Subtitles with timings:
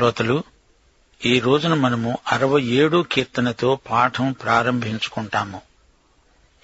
[0.00, 0.44] శ్రోతలు
[1.24, 5.60] ఈ రోజున మనము అరవై ఏడో కీర్తనతో పాఠం ప్రారంభించుకుంటాము.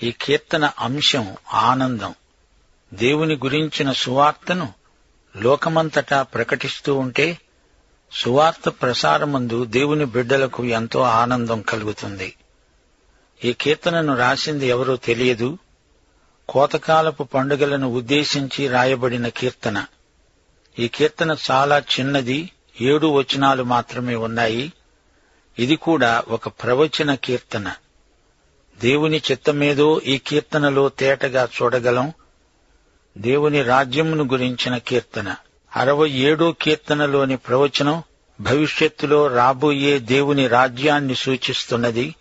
[0.03, 2.15] ఈ కీర్తన అంశం ఆనందం.
[2.95, 4.73] దేవుని గురించిన సువార్తను
[5.37, 7.39] లోకమంతటా ప్రకటిస్తూ ఉంటే
[8.13, 12.35] సువార్త ప్రసారమందు దేవుని బిడ్డలకు ఎంతో ఆనందం కలుగుతుంది.
[13.45, 15.59] ఈ కీర్తనను రాసింది ఎవరో తెలియదు.
[16.49, 19.85] కోతకాలపు పండుగలను ఉద్దేశించి రాయబడిన కీర్తన.
[20.79, 24.73] ఈ కీర్తన చాలా చిన్నది ఏడు వచనాలు మాత్రమే ఉన్నాయి.
[25.59, 27.73] ఇది కూడా ఒక ప్రవచన కీర్తన.
[28.81, 32.13] దేవుని చిత్తమేదో ఈ కీర్తనలో తేటగా చూడగలం.
[33.19, 35.37] దేవుని రాజ్యమును గురించిన కీర్తన.
[35.77, 38.03] అరవై ఏడో కీర్తనలోని ప్రవచనం
[38.41, 42.15] భవిష్యత్తులో రాబోయే దేవుని రాజ్యాన్ని సూచిస్తున్నది.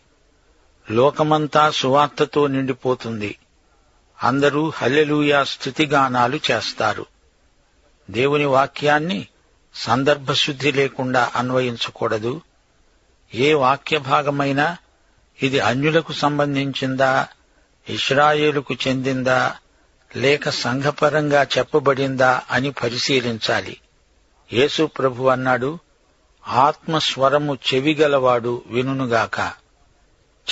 [0.91, 3.37] లోకమంతా సువార్తతో నిండిపోతుంది.
[4.23, 7.05] అందరూ హల్లెలూయా స్థుతిగానాలు చేస్తారు.
[8.11, 9.27] దేవుని వాక్యాన్ని
[9.75, 12.41] సందర్భశుద్ధి లేకుండా అన్వయించకూడదు.
[13.33, 14.77] ఏ వాక్య భాగమైనా
[15.43, 17.27] ఇది అన్యులకు సంబంధించిందా
[17.89, 19.55] ఇస్రాయేలుకు చెందిందా
[20.15, 23.77] లేక సంఘపరంగా చెప్పబడిందా అని పరిశీలించాలి.
[24.53, 25.79] యేసు ప్రభు అన్నాడు
[26.47, 29.39] ఆత్మస్వరము చెవిగలవాడు వినుగాక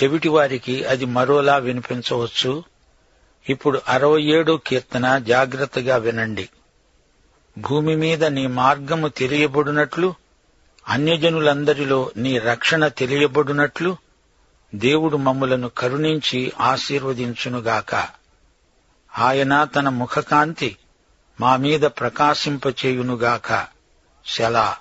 [0.03, 2.63] చెవిటివారికి అది మరోలా వినిపించవచ్చు.
[3.49, 6.49] ఇప్పుడు అరవై ఏడో కీర్తన జాగ్రత్తగా వినండి.
[7.57, 10.13] భూమి మీద నీ మార్గము తెలియబడునట్లు
[10.87, 13.97] అన్యజనులందరిలో నీ రక్షణ తెలియబడునట్లు
[14.75, 17.95] దేవుడు మమ్ములను కరుణించి ఆశీర్వదించునుగాక.
[19.19, 20.77] ఆయన తన ముఖకాంతి
[21.41, 23.67] మా మీద ప్రకాశింపచేయునుగాక.
[24.25, 24.77] శలా.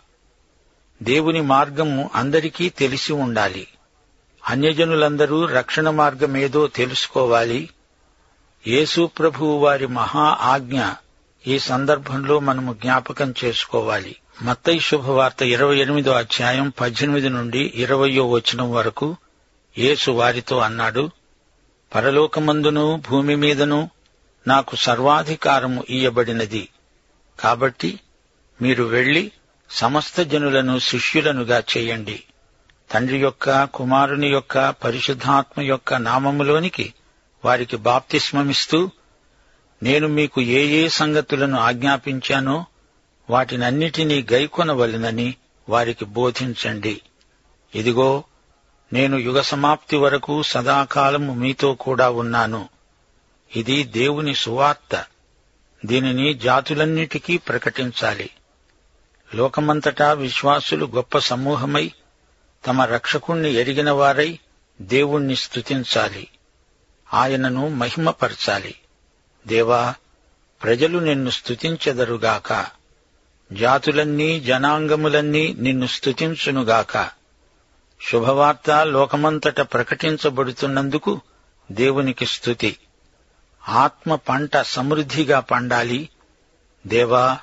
[1.02, 3.68] దేవుని మార్గము అందరికీ తెలిసి ఉండాలి.
[4.48, 7.70] అన్యజనులందరూ రక్షణ మార్గమేదో తెలుసుకోవాలి.
[8.66, 10.82] యేసు ప్రభువు వారి మహా ఆజ్ఞ
[11.46, 14.16] ఈ సందర్భంలో మనము జ్ఞాపకం చేసుకోవాలి.
[14.42, 19.16] మత్తయి శుభవార్త ఇరవై ఎనిమిదో అధ్యాయం పద్దెనిమిది నుండి ఇరవయో వచనం వరకు
[19.78, 21.10] యేసు వారితో అన్నాడు
[21.94, 23.90] పరలోకమందును భూమి మీదను
[24.46, 26.68] నాకు సర్వాధికారము ఇయ్యబడినది.
[27.40, 28.00] కాబట్టి
[28.62, 29.32] మీరు వెళ్ళి
[29.70, 32.22] సమస్త జనులను శిష్యులనుగా చేయండి.
[32.92, 36.94] తండ్రి యొక్క కుమారుని యొక్క పరిశుద్ధాత్మ యొక్క నామములోనికి
[37.44, 38.90] వారికి బాప్తిస్మమిస్తూ
[39.82, 42.66] నేను మీకు ఏ ఏ సంగతులను ఆజ్ఞాపించానో
[43.30, 45.34] వాటినన్నిటినీ గైకొనవలెనని
[45.68, 47.00] వారికి బోధించండి.
[47.74, 48.24] ఇదిగో
[48.92, 52.68] నేను యుగ సమాప్తి వరకు సదాకాలము మీతో కూడా ఉన్నాను.
[53.56, 55.04] ఇది దేవుని సువార్త.
[55.86, 58.30] దీనిని జాతులన్నిటికీ ప్రకటించాలి.
[59.34, 61.92] లోకమంతటా విశ్వాసులు గొప్ప సమూహమై
[62.66, 64.38] తమ రక్షకుణ్ణి ఎరిగిన వారై
[64.80, 66.28] దేవుణ్ణి స్తుతించాలి.
[67.14, 68.74] ఆయనను మహిమపరచాలి.
[69.46, 69.94] దేవా
[70.62, 72.66] ప్రజలు నిన్ను స్తుతించెదరుగాక.
[73.52, 77.10] జాతులన్నీ జనాంగములన్నీ నిన్ను స్తుతించునుగాక.
[78.10, 81.20] శుభవార్త లోకమంతట ప్రకటించబడుతున్నందుకు
[81.72, 82.76] దేవునికి స్తుతి.
[83.68, 86.08] ఆత్మ పంట సమృద్ధిగా పండాలి.
[86.86, 87.38] దేవా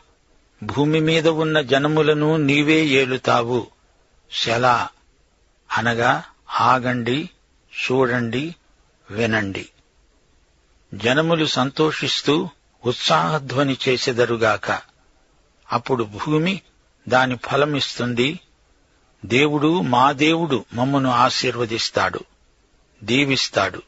[0.63, 3.67] భూమి మీద ఉన్న జనములను నీవే ఏలుతావు.
[4.43, 4.89] శలా
[5.77, 6.23] అనగా
[6.59, 7.29] ఆగండి
[7.69, 8.55] చూడండి
[9.11, 9.69] వినండి.
[10.93, 12.49] జనములు సంతోషిస్తూ
[12.85, 14.81] ఉత్సాహధ్వని చేసెదరుగాక.
[15.71, 16.61] అప్పుడు భూమి
[17.07, 18.39] దాని ఫలమిస్తుంది.
[19.25, 22.19] దేవుడు మా దేవుడు మమ్మను ఆశీర్వదిస్తాడు.
[23.03, 23.81] దీవిస్తాడు.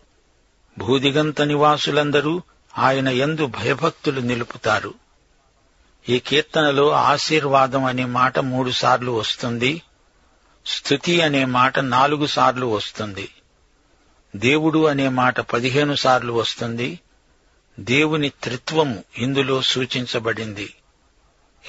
[0.77, 2.41] భూదిగంత నివాసులందరూ
[2.77, 4.93] ఆయన ఎందు భయభక్తులు నిలుపుతారు.
[6.09, 9.81] ఈ కీర్తనలో ఆశీర్వాదం అనే మాట మూడుసార్లు వస్తుంది.
[10.65, 13.29] స్థుతి అనే మాట నాలుగు సార్లు వస్తుంది.
[14.35, 16.99] దేవుడు అనే మాట పదిహేను సార్లు వస్తుంది.
[17.79, 20.73] దేవుని త్రిత్వము ఇందులో సూచించబడింది.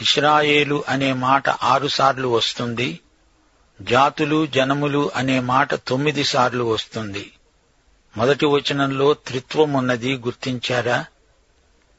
[0.03, 3.01] ఇస్రాయేలు అనే మాట ఆరుసార్లు వస్తుంది.
[3.83, 7.33] జాతులు జనములు అనే మాట తొమ్మిది సార్లు వస్తుంది.
[8.17, 11.05] మొదటి వచనంలో త్రిత్వమున్నది గుర్తించారా?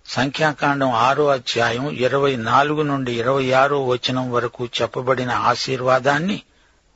[0.05, 6.41] సంఖ్యాకాండం ఆరో అధ్యాయం ఇరవై నాలుగు నుండి ఇరవై ఆరో వచనం వరకు చెప్పబడిన ఆశీర్వాదాన్ని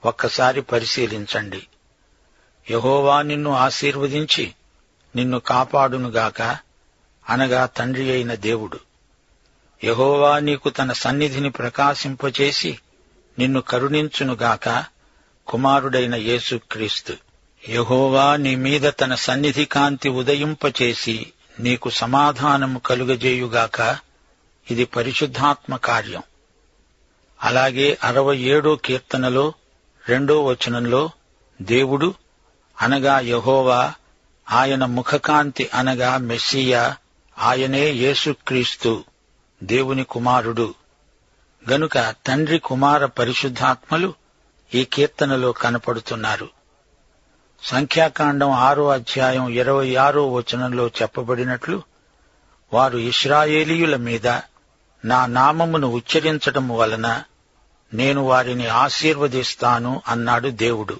[0.05, 1.67] ఒక్కసారి పరిశీలించండి.
[2.71, 4.53] యహోవా నిన్ను ఆశీర్వదించి
[5.15, 6.41] నిన్ను కాపాడునుగాక
[7.29, 8.79] అనగా తండ్రి అయిన దేవుడు.
[9.83, 12.79] యహోవా నీకు తన సన్నిధిని ప్రకాశింపచేసి
[13.39, 14.83] నిన్ను కరుణించునుగాక
[15.47, 17.13] కుమారుడైన యేసుక్రీస్తు.
[17.69, 23.97] యహోవా నీ మీద తన సన్నిధి కాంతి ఉదయింపచేసి నీకు సమాధానము కలుగజేయుగాక
[24.71, 26.23] ఇది పరిశుద్ధాత్మ కార్యం.
[27.43, 29.53] అలాగే అరవై ఏడో కీర్తనలో
[30.07, 31.09] రెండో వచనంలో
[31.61, 32.13] దేవుడు
[32.81, 33.93] అనగా యహోవా
[34.51, 36.95] ఆయన ముఖకాంతి అనగా మెస్సియా
[37.39, 39.03] ఆయనే యేసుక్రీస్తు
[39.63, 40.73] దేవుని కుమారుడు.
[41.71, 44.13] గనుక తండ్రి కుమార పరిశుద్ధాత్మలు
[44.73, 46.49] ఈ కీర్తనలో కనపడుతున్నారు.
[47.63, 51.83] సంఖ్యాకాండం ఆరో అధ్యాయం ఇరవై ఆరో వచనంలో చెప్పబడినట్లు
[52.73, 54.27] వారు ఇస్రాయేలీయుల మీద
[55.05, 57.23] నా నామమును ఉచ్చరించటం వలన
[57.93, 60.99] నేను వారిని ఆశీర్వదిస్తాను అన్నాడు దేవుడు.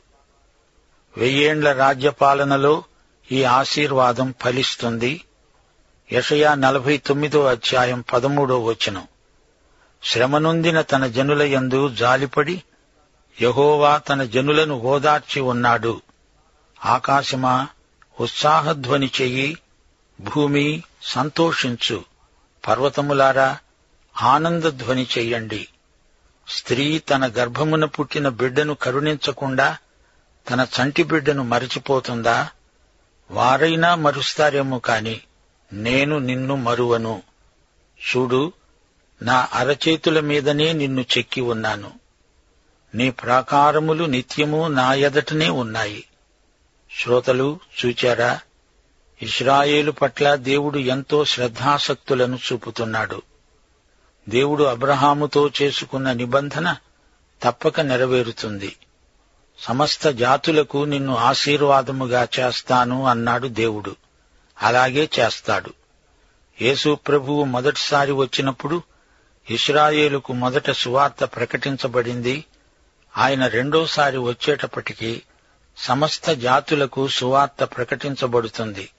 [1.18, 2.84] వెయ్యేండ్ల రాజ్యపాలనలో
[3.32, 5.22] ఈ ఆశీర్వాదం ఫలిస్తుంది.
[6.12, 9.08] యషయా నలభై తొమ్మిదో అధ్యాయం పదమూడో వచనం.
[10.04, 12.64] శ్రమనొందిన తన జనుల యందు జాలిపడి
[13.42, 16.02] యహోవా తన జనులను ఓదార్చి ఉన్నాడు.
[16.86, 17.68] ఆకాశమా
[18.20, 19.58] ఉత్సాహధ్వని చెయ్యి
[20.22, 22.04] భూమి సంతోషించు.
[22.68, 23.58] పర్వతములారా
[24.22, 25.68] ఆనందధ్వని చెయ్యండి.
[26.50, 29.78] స్త్రీ తన గర్భమున పుట్టిన బిడ్డను కరుణించకుండా
[30.50, 32.50] తన చంటి బిడ్డను మరిచిపోతుందా?
[33.32, 35.22] వారైనా మరుస్తారేమో కాని
[35.74, 37.24] నేను నిన్ను మరువను.
[37.98, 38.54] చూడు
[39.22, 41.92] నా అరచేతుల మీదనే నిన్ను చెక్కి ఉన్నాను.
[42.96, 46.04] నీ ప్రాకారములు నిత్యము నా ఎదటనే ఉన్నాయి.
[47.02, 48.40] శ్రోతలు చూచారా?
[49.22, 53.22] ఇస్రాయేలు పట్ల దేవుడు ఎంతో శ్రద్ధాసక్తులను చూపుతున్నాడు.
[54.30, 56.76] దేవుడు అబ్రహాముతో చేసుకున్న నిబంధన
[57.44, 58.76] తప్పక నెరవేరుతుంది.
[59.60, 63.96] సమస్త జాతులకు నిన్ను ఆశీర్వాదముగా చేస్తాను అన్నాడు దేవుడు.
[64.62, 65.74] అలాగే చేస్తాడు.
[66.62, 68.82] యేసు ప్రభువు మొదటిసారి వచ్చినప్పుడు
[69.50, 72.46] ఇస్రాయేలుకు మొదట సువార్త ప్రకటించబడింది.
[73.18, 75.22] ఆయన రెండోసారి వచ్చేటప్పటికి
[75.78, 78.90] సమస్త జాతులకు సువార్త ప్రకటించబడుతుంది.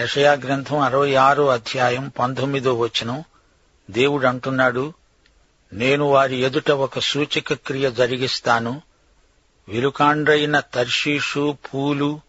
[0.00, 3.24] యషయా గ్రంథం అరవై ఆరో అధ్యాయం పంతొమ్మిదో వచనం
[3.90, 4.92] దేవుడు అంటున్నాడు
[5.72, 8.82] నేను వారి ఎదుట ఒక సూచక క్రియ జరిగిస్తాను.
[9.68, 12.20] వెలుకాండ్రైన తర్షీషు పూలు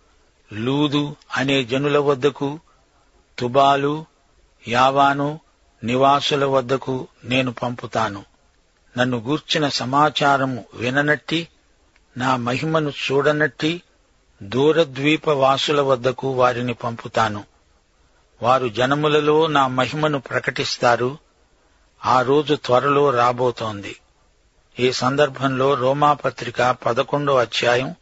[0.54, 2.60] లూదు అనే జనుల వద్దకు
[3.40, 4.06] తుబాలు
[4.68, 5.40] యావాను
[5.84, 8.26] నివాసుల వద్దకు నేను పంపుతాను.
[8.98, 11.48] నన్ను గూర్చిన సమాచారము విననట్టి
[12.18, 13.82] నా మహిమను చూడనట్టి
[14.44, 17.44] దూరద్వీప వాసుల వద్దకు వారిని పంపుతాను.
[18.42, 21.18] వారు జనములలో నా మహిమను ప్రకటిస్తారు.
[22.06, 23.96] ఆ రోజు త్వరలో రాబోతోంది.
[24.80, 27.96] ఈ సందర్భంలో రోమాపత్రిక పదకొండో అధ్యాయం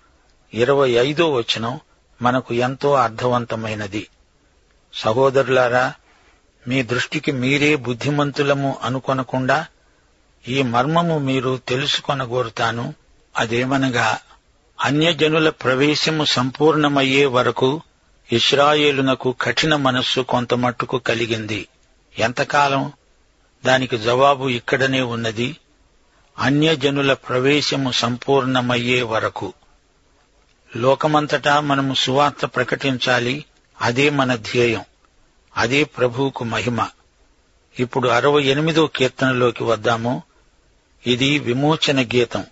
[0.54, 1.80] ఇరవై ఐదో వచనం
[2.22, 4.08] మనకు ఎంతో అర్థవంతమైనది.
[4.94, 5.94] సహోదరులారా
[6.68, 9.66] మీ దృష్టికి మీరే బుద్ధిమంతులము అనుకొనకుండా
[10.48, 12.94] ఈ మర్మము మీరు తెలుసుకొనగోరుతాను.
[13.38, 14.20] అదేమనగా
[14.82, 17.82] అన్యజనుల ప్రవేశము సంపూర్ణమయ్యే వరకు
[18.32, 21.68] ఇస్రాయేలునకు కఠిన మనస్సు కొంతమట్టుకు కలిగింది.
[22.18, 22.92] ఎంతకాలం?
[23.66, 25.58] దానికి జవాబు ఇక్కడనే ఉన్నది.
[26.38, 29.54] అన్యజనుల ప్రవేశము సంపూర్ణమయ్యే వరకు.
[30.76, 33.46] లోకమంతటా మనము సువార్త ప్రకటించాలి
[33.82, 34.82] అదే మన ధ్యేయం
[35.58, 36.88] అదే ప్రభువుకు మహిమ.
[37.80, 40.24] ఇప్పుడు అరవై ఎనిమిదో కీర్తనలోకి వద్దాము.
[41.08, 42.46] ఇది విమోచన గీతం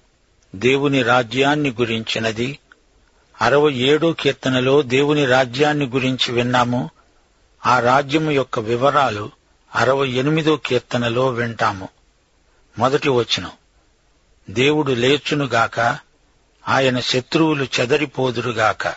[0.56, 2.60] దేవుని రాజ్యాన్ని గురించినది.
[3.42, 6.90] అరవై ఏడో కీర్తనలో దేవుని రాజ్యాన్ని గురించి విన్నాము.
[7.66, 9.32] ఆ రాజ్యము యొక్క వివరాలు
[9.76, 11.90] అరవై ఎనిమిదో కీర్తనలో వింటాము.
[12.78, 13.52] మొదటి వచనం.
[14.50, 15.98] దేవుడు లేచునుగాక
[16.68, 18.88] ఆయన శత్రువులు చెదరిపోదురుగాక.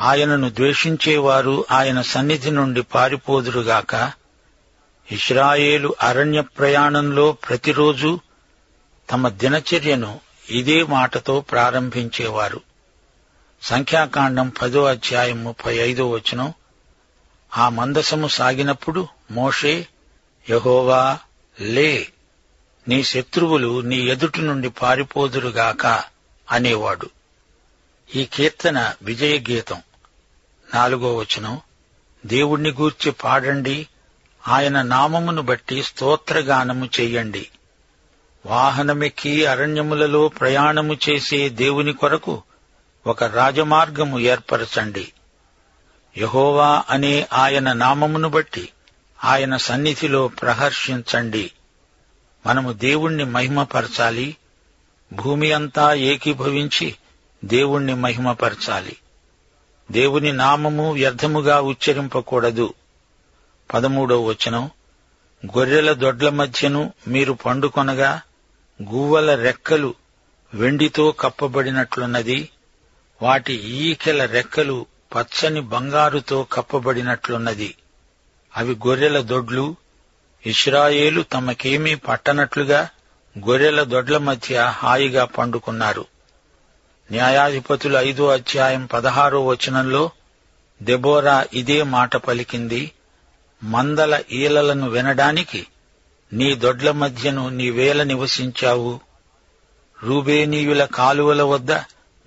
[0.00, 4.12] ఆయనను ద్వేషించేవారు ఆయన సన్నిధి నుండి పారిపోదురుగాక.
[5.12, 8.20] ఇస్రాయేలు అరణ్య ప్రయాణంలో ప్రతిరోజు
[9.10, 10.20] తమ దినచర్యను
[10.50, 12.60] ఇదే మాటతో ప్రారంభించేవారు.
[13.62, 16.52] సంఖ్యాకాండం పదో అధ్యాయం ముప్పై ఐదో వచనం.
[17.56, 19.86] ఆ మందసము సాగినప్పుడు మోషే
[20.50, 21.18] యహోవా
[21.60, 22.08] లే
[22.88, 26.04] నీ శత్రువులు నీ ఎదుటి నుండి పారిపోదురుగాక
[26.50, 27.10] అనేవాడు.
[28.14, 29.82] ఈ కీర్తన విజయ గీతం.
[30.74, 31.60] నాలుగో వచనం.
[32.26, 33.88] దేవుణ్ణి గూర్చి పాడండి.
[34.48, 37.48] ఆయన నామమును బట్టి స్తోత్రగానము చెయ్యండి
[38.46, 42.42] వాహనమెక్కి అరణ్యములలో ప్రయాణము చేసే దేవుని కొరకు
[43.06, 45.12] ఒక రాజమార్గము ఏర్పరచండి.
[46.18, 48.68] యహోవా అనే ఆయన నామమును బట్టి
[49.24, 51.50] ఆయన సన్నిధిలో ప్రహర్షించండి.
[52.46, 54.36] మనము దేవుణ్ణి మహిమపరచాలి.
[55.12, 56.94] భూమి అంతా ఏకీభవించి
[57.44, 58.96] దేవుణ్ణి మహిమపరచాలి.
[59.90, 62.74] దేవుని నామము వ్యర్థముగా ఉచ్చరింపకూడదు.
[63.74, 64.70] పదమూడో వచనం.
[65.46, 68.20] గొర్రెల దొడ్ల మధ్యను మీరు పండుకొనగా
[68.82, 69.94] గువ్వల రెక్కలు
[70.54, 72.48] వెండితో కప్పబడినట్లున్నది.
[73.22, 74.86] వాటి ఈకెల రెక్కలు
[75.16, 77.74] పచ్చని బంగారుతో కప్పబడినట్లున్నది.
[78.56, 79.76] అవి గొర్రెల దొడ్లు
[80.46, 82.88] ఇస్రాయేలు తమకేమీ పట్టనట్లుగా
[83.38, 86.06] గొర్రెల దొడ్ల మధ్య హాయిగా పండుకున్నారు.
[87.10, 90.10] న్యాయాధిపతులు ఐదో అధ్యాయం పదహారో వచనంలో
[90.82, 92.92] దెబోరా ఇదే మాట పలికింది
[93.64, 95.66] మందల ఈలలను వినడానికి
[96.32, 99.00] నీ దొడ్ల మధ్యను నీవేల నివసించావు.
[100.02, 101.72] రూబేనీయుల కాలువల వద్ద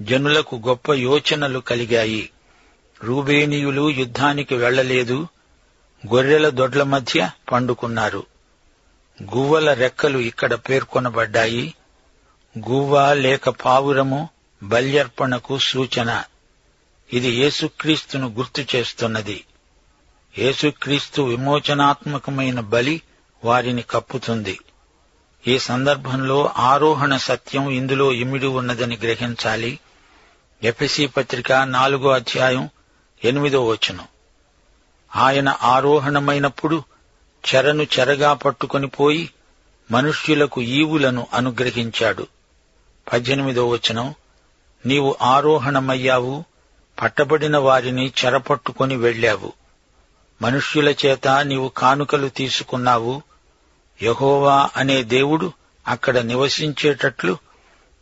[0.01, 2.29] జనులకు గొప్ప యోచనలు కలిగాయి.
[3.03, 5.27] రూబేనీయులు యుద్ధానికి వెళ్ళలేదు
[6.05, 8.25] గొర్రెల దొడ్ల మధ్య పండుకున్నారు.
[9.23, 11.73] గువ్వల రెక్కలు ఇక్కడ పేర్కొనబడ్డాయి.
[12.69, 14.29] గువ్వ లేక పావురము
[14.63, 16.23] బల్యర్పణకు సూచన.
[17.13, 19.45] ఇది యేసుక్రీస్తును గుర్తు చేస్తున్నది.
[20.37, 23.01] యేసుక్రీస్తు విమోచనాత్మకమైన బలి
[23.43, 24.59] వారిని కప్పుతుంది.
[25.47, 29.79] ఈ సందర్భంలో ఆరోహణ సత్యం ఇందులో ఇమిడి ఉన్నదని గ్రహించాలి.
[30.63, 32.69] ఎఫ్ఎసి పత్రిక నాలుగో అధ్యాయం
[33.23, 34.05] ఎనిమిదో వచనం.
[35.15, 36.83] ఆయన ఆరోహణమైనప్పుడు
[37.55, 39.29] చెరను చెరగా పట్టుకొని పోయి
[39.91, 42.27] మనుష్యులకు ఈవులను అనుగ్రహించాడు.
[43.13, 44.15] పద్దెనిమిదో వచనం.
[44.85, 46.43] నీవు ఆరోహణమయ్యావు
[47.01, 49.53] పట్టబడిన వారిని చెరపట్టుకొని వెళ్ళావు
[50.41, 53.21] మనుష్యుల చేత నీవు కానుకలు తీసుకున్నావు.
[54.03, 55.53] యహోవా అనే దేవుడు
[55.87, 57.37] అక్కడ నివసించేటట్లు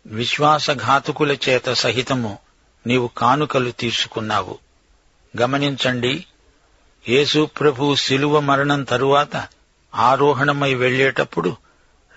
[0.07, 2.37] విశ్వాసఘాతుకుల చేత సహితము
[2.87, 4.57] నీవు కానుకలు తీసుకున్నావు.
[5.41, 6.25] గమనించండి
[7.09, 9.47] యేసుప్రభు శిలువ మరణం తరువాత
[9.95, 11.55] ఆరోహణమై వెళ్ళేటప్పుడు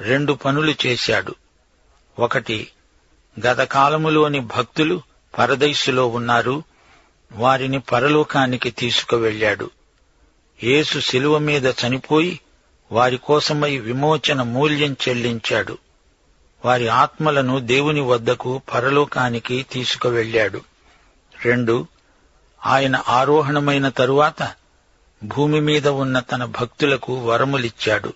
[0.00, 1.35] రెండు పనులు చేశాడు.
[2.18, 2.68] ఒకటి
[3.47, 5.02] గతకాలములోని భక్తులు
[5.38, 6.62] పరదైసులో ఉన్నారు.
[7.33, 9.71] వారిని పరలోకానికి తీసుకువెళ్ళాడు
[10.64, 12.40] యేసు శిలువ మీద చనిపోయి
[12.92, 15.78] వారి కోసమై విమోచన మూల్యం చెల్లించాడు.
[16.64, 20.61] వారి ఆత్మలను దేవుని వద్దకు పరలోకానికి తీసుకువెళ్ళాడు
[21.45, 21.87] రెండు
[22.66, 24.52] ఆయన ఆరోహణమైన తరువాత
[25.25, 28.12] భూమి మీద ఉన్న తన భక్తులకు వరములిచ్చాడు.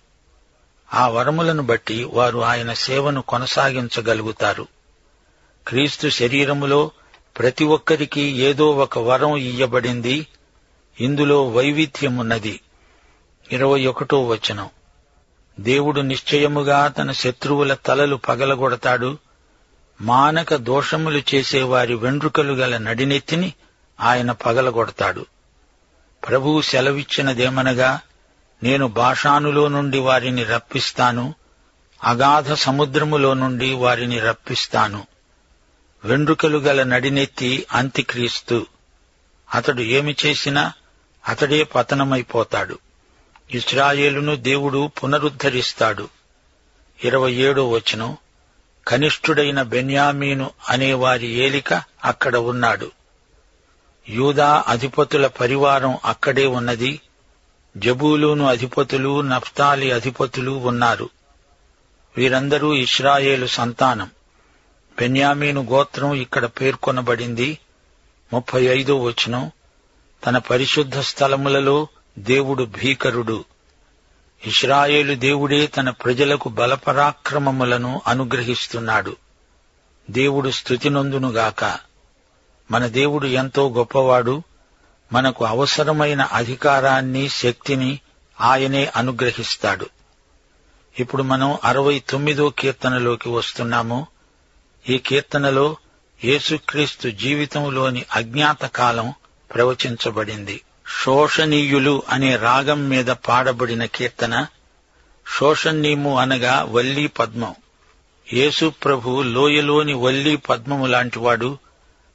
[0.94, 4.66] ఆ వరములను బట్టి వారు ఆయన సేవను కొనసాగించగలుగుతారు.
[5.68, 6.90] క్రీస్తు శరీరములో
[7.38, 10.26] ప్రతి ఒక్కరికి ఏదో ఒక వరం ఇయ్యబడింది.
[11.00, 12.61] ఇందులో వైవిధ్యమున్నది.
[13.52, 14.68] ఇరవై ఒకటో వచనం.
[15.61, 19.18] దేవుడు నిశ్చయముగా తన శత్రువుల తలలు పగలగొడతాడు.
[20.00, 23.52] మానక దోషములు చేసేవారి వెండ్రుకలు గల నడినెత్తిని
[24.00, 25.26] ఆయన పగలగొడతాడు.
[26.29, 28.00] ప్రభువు సెలవిచ్చినదేమనగా
[28.62, 31.35] నేను భాషానులో నుండి వారిని రప్పిస్తాను
[32.05, 35.07] అగాధ సముద్రములో నుండి వారిని రప్పిస్తాను.
[36.05, 38.67] వెండ్రుకలు గల నడినెత్తి అంత్యక్రీస్తు.
[39.55, 40.73] అతడు ఏమి చేసినా
[41.29, 42.79] అతడే పతనమైపోతాడు.
[43.50, 46.09] ఇస్రాయేలును దేవుడు పునరుద్ధరిస్తాడు.
[47.05, 48.17] ఇరవై ఏడో వచనం.
[48.88, 52.91] కనిష్ఠుడైన బెన్యామీను అనేవారి ఏలిక అక్కడ ఉన్నాడు.
[54.09, 57.00] యూదా అధిపతుల పరివారం అక్కడే ఉన్నది.
[57.76, 61.11] జబూలూను అధిపతులు నఫ్తాలి అధిపతులు ఉన్నారు.
[62.16, 64.11] వీరందరూ ఇస్రాయేలు సంతానం.
[64.99, 67.59] బెన్యామీను గోత్రం ఇక్కడ పేర్కొనబడింది.
[68.32, 69.50] ముప్పై ఐదో వచనం.
[70.26, 73.44] తన పరిశుద్ధ స్థలములలో దేవుడు భీకరుడు.
[74.47, 79.16] ఇస్రాయేలు దేవుడే తన ప్రజలకు బలపరాక్రమములను అనుగ్రహిస్తున్నాడు.
[80.11, 81.91] దేవుడు స్థుతినొందునుగాక.
[82.73, 84.43] మన దేవుడు ఎంతో గొప్పవాడు.
[85.12, 87.99] మనకు అవసరమైన అధికారాన్ని శక్తిని
[88.41, 89.87] ఆయనే అనుగ్రహిస్తాడు.
[91.00, 94.07] ఇప్పుడు మనం అరవై తొమ్మిదో కీర్తనలోకి వస్తున్నాము.
[94.88, 95.76] ఈ కీర్తనలో
[96.25, 99.14] యేసుక్రీస్తు జీవితంలోని అజ్ఞాత కాలం
[99.55, 100.61] ప్రవచించబడింది.
[101.05, 104.47] శోషనీయులు అనే రాగం మీద పాడబడిన కీర్తన.
[105.38, 107.55] శోషణీయము అనగా వల్లీ పద్మం
[108.33, 111.59] యేసు ప్రభు లోయలోని వల్లీ పద్మము లాంటివాడు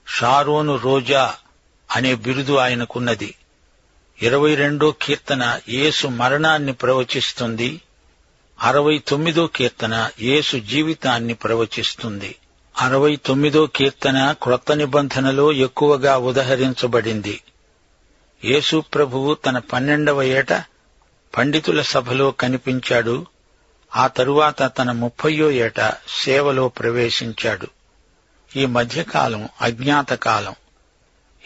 [0.08, 1.36] షారోను రోజా
[1.96, 3.36] అనే బిరుదు ఆయనకున్నది.
[4.22, 7.82] ఇరవై రెండో కీర్తన యేసు మరణాన్ని ప్రవచిస్తుంది.
[8.62, 12.36] అరవై తొమ్మిదో కీర్తన యేసు జీవితాన్ని ప్రవచిస్తుంది.
[12.78, 17.42] అరవై తొమ్మిదో కీర్తన క్రొత్త నిబంధనలో ఎక్కువగా ఉదహరించబడింది.
[18.46, 20.54] యేసు ప్రభువు తన పన్నెండవ ఏట
[21.38, 23.26] పండితుల సభలో కనిపించాడు.
[23.96, 27.68] ఆ తరువాత తన ముప్పయో ఏట సేవలో ప్రవేశించాడు.
[28.56, 30.56] ఈ మధ్యకాలం అజ్ఞాత కాలం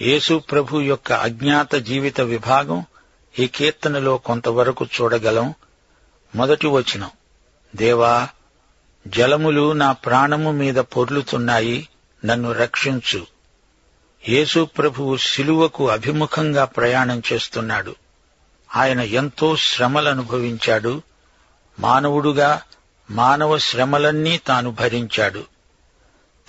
[0.02, 2.86] యేసు ప్రభు యొక్క అజ్ఞాత జీవిత విభాగం
[3.40, 5.54] ఈ కీర్తనలో కొంతవరకు చూడగలం.
[6.36, 7.10] మొదటి వచనం
[7.76, 8.28] దేవా
[9.08, 11.88] జలములు నా ప్రాణము మీద పొర్లుతున్నాయి
[12.26, 13.28] నన్ను రక్షించు.
[14.30, 17.96] యేసు ప్రభువు శిలువకు అభిముఖంగా ప్రయాణం చేస్తున్నాడు.
[18.76, 21.02] ఆయన ఎంతో శ్రమలనుభవించాడు
[21.80, 22.62] మానవుడుగా
[23.12, 25.44] మానవ శ్రమలన్నీ తాను భరించాడు.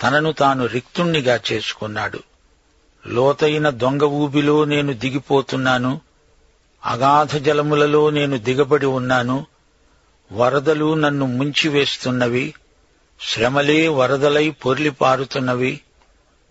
[0.03, 2.19] తనను తాను రిక్తుణ్ణిగా చేసుకున్నాడు.
[3.07, 6.01] లోతైన దొంగ ఊబిలో నేను దిగిపోతున్నాను.
[6.85, 9.45] అగాధ జలములలో నేను దిగబడి ఉన్నాను.
[10.31, 12.53] వరదలు నన్ను ముంచివేస్తున్నవి.
[13.21, 15.81] శ్రమలే వరదలై పొర్లిపారుతున్నవి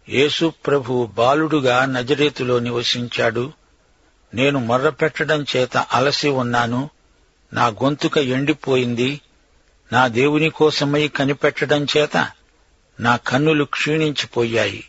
[0.09, 3.53] యేసు ప్రభు బాలుడుగా నజరేతులో నివసించాడు.
[4.35, 6.91] నేను మొర్రపెట్టడం చేత అలసి ఉన్నాను.
[7.53, 9.21] నా గొంతుక ఎండిపోయింది.
[9.93, 12.29] నా దేవుని కోసమై కనిపెట్టడం చేత
[13.03, 14.85] నా కన్నులు క్షీణించిపోయాయి.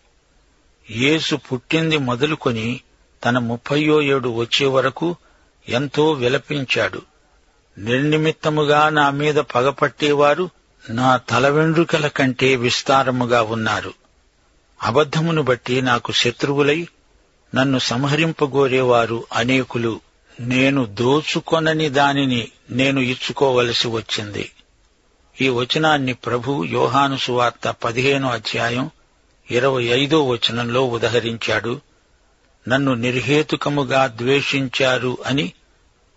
[0.92, 2.80] యేసు పుట్టింది మొదలుకొని
[3.26, 5.16] తన ముప్పయో ఏడు వచ్చే వరకు
[5.70, 7.02] ఎంతో విలపించాడు.
[7.78, 10.50] నిర్నిమిత్తముగా నా మీద పగపట్టేవారు
[10.90, 13.94] నా తల వెండ్రుకల కంటే విస్తారముగా ఉన్నారు.
[14.84, 16.88] అబద్ధమును బట్టి నాకు శత్రువులై
[17.56, 20.02] నన్ను సంహరింపగోరేవారు అనేకులు.
[20.40, 24.50] నేను దోచుకొనని దానిని నేను ఇచ్చుకోవలసి వచ్చింది.
[25.42, 28.90] ఈ వచనాన్ని ప్రభు యోహాను సువార్త పదిహేను అధ్యాయం
[29.52, 31.82] ఇరవై ఐదో వచనంలో ఉదహరించాడు.
[32.68, 35.54] నన్ను నిర్హేతుకముగా ద్వేషించారు అని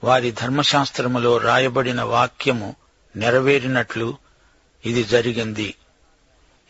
[0.04, 2.76] వారి ధర్మశాస్త్రములో రాయబడిన వాక్యము
[3.16, 4.18] నెరవేరినట్లు
[4.87, 5.75] ఇది జరిగింది.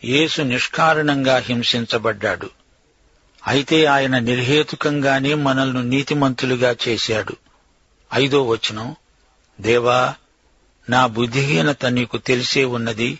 [0.03, 2.49] యేసు నిష్కారణంగా హింసించబడ్డాడు.
[3.47, 7.35] అయితే ఆయన నిర్హేతుకంగానే మనల్ని నీతిమంతులుగా చేశాడు.
[8.13, 8.95] ఐదో వచనం
[9.61, 10.15] దేవా
[10.89, 13.19] నా బుద్ధిహీనత నీకు తెలిసే ఉన్నది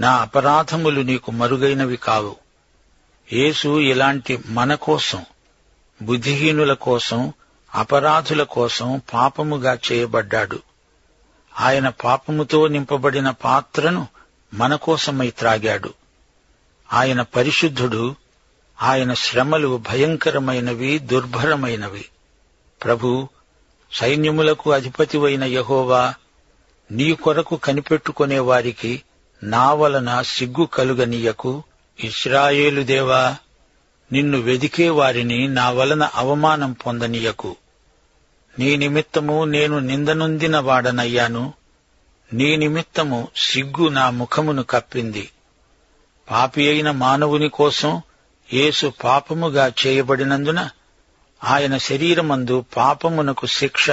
[0.00, 2.36] నా అపరాధములు నీకు మరుగైనవి కావు.
[3.32, 5.24] యేసు ఇలాంటి మన కోసం
[6.02, 7.32] బుద్ధిహీనుల కోసం
[7.74, 10.62] అపరాధుల కోసం పాపముగా చేయబడ్డాడు.
[11.60, 14.08] ఆయన పాపముతో నింపబడిన పాత్రను
[14.54, 15.94] మన కోసమై త్రాగాడు.
[16.92, 18.16] ఆయన పరిశుద్ధుడు
[18.82, 22.04] ఆయన శ్రమలు భయంకరమైనవి దుర్భరమైనవి.
[22.84, 23.28] ప్రభు
[23.92, 26.14] సైన్యములకు అధిపతివైన యహోవా
[26.92, 29.02] నీ కొరకు కనిపెట్టుకునే వారికి
[29.42, 31.62] నా వలన సిగ్గు కలుగనీయకు.
[32.00, 33.36] ఇస్రాయేలు దేవా
[34.12, 37.56] నిన్ను వెదికే వారిని నా వలన అవమానం పొందనీయకు.
[38.58, 41.54] నీ నిమిత్తము నేను నిందనొందిన వాడనయ్యాను.
[42.32, 45.30] నీ నిమిత్తము సిగ్గు నా ముఖమును కప్పింది.
[46.30, 48.02] పాపి అయిన మానవుని కోసం
[48.52, 50.70] యేసు పాపముగా చేయబడినందున
[51.44, 53.90] ఆయన శరీరమందు పాపమునకు శిక్ష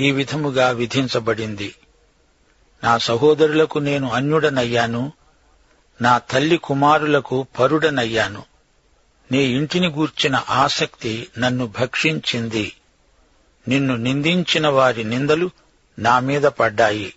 [0.00, 1.74] ఈ విధముగా విధించబడింది.
[2.84, 5.12] నా సహోదరులకు నేను అన్యుడనయ్యాను.
[6.02, 8.44] నా తల్లి కుమారులకు పరుడనయ్యాను.
[9.32, 12.72] నీ ఇంటిని గూర్చిన ఆసక్తి నన్ను భక్షించింది.
[13.68, 15.50] నిన్ను నిందించిన వారి నిందలు
[15.98, 17.14] నా మీద పడ్డాయి.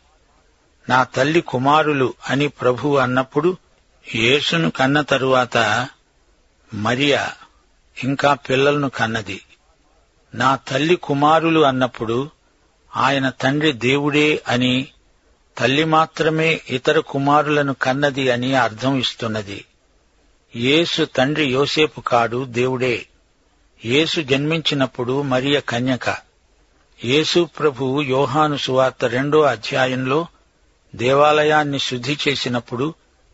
[0.90, 3.58] నా తల్లి కుమారులు అని ప్రభు అన్నప్పుడు
[4.16, 5.88] యేసును కన్న తరువాత
[6.74, 7.32] మరియా
[8.04, 9.42] ఇంకా పిల్లలను కన్నది.
[10.36, 12.30] నా తల్లి కుమారులు అన్నప్పుడు
[12.96, 14.88] ఆయన తండ్రి దేవుడే అని
[15.58, 19.66] తల్లి మాత్రమే ఇతర కుమారులను కన్నది అని అర్థం ఇస్తున్నది.
[20.56, 23.06] యేసు తండ్రి యోసేపు కాడు దేవుడే.
[23.86, 26.18] యేసు జన్మించినప్పుడు మరియ కన్యక.
[27.06, 30.28] యేసు ప్రభు యోహాను సువార్త రెండో అధ్యాయంలో
[30.96, 32.94] దేవాలయాన్ని శుద్ధి చేసినప్పుడు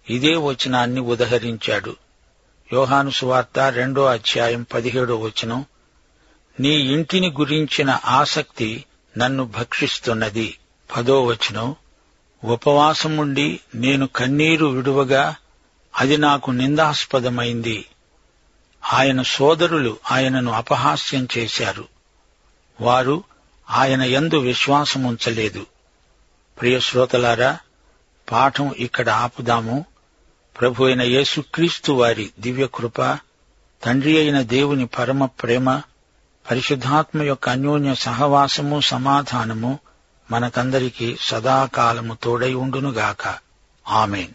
[0.10, 1.96] ఇదే వచనాన్ని ఉదహరించాడు.
[2.74, 5.66] యోహాను సువార్త రెండో అధ్యాయం పదిహేడో వచనం
[6.60, 8.86] నీ ఇంటిని గురించిన ఆసక్తి
[9.18, 10.58] నన్ను భక్షిస్తున్నది.
[10.98, 11.76] పదో వచనం
[12.44, 15.36] ఉపవాసముండి నేను కన్నీరు విడువగా
[15.96, 17.86] అది నాకు నిందాస్పదమైంది.
[18.94, 21.86] ఆయన సోదరులు ఆయనను అపహాస్యం చేశారు.
[22.82, 23.24] వారు
[23.70, 25.66] ఆయన యందు విశ్వాసముంచలేదు
[26.60, 27.58] ప్రియశ్రోతలారా
[28.32, 29.86] పాఠం ఇక్కడ ఆపుదాము.
[30.60, 33.02] ప్రభు అయిన యేసుక్రీస్తు వారి దివ్యకృప
[33.84, 35.82] తండ్రి అయిన దేవుని పరమ ప్రేమ
[36.52, 39.80] పరిశుద్ధాత్మ యొక్క అన్యోన్య సహవాసము సమాధానము
[40.32, 43.40] మనకందరికీ సదాకాలము తోడై ఉండునుగాక.
[43.88, 44.28] ఆమెన్.